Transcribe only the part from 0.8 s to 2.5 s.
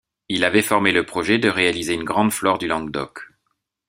le projet de réaliser une grande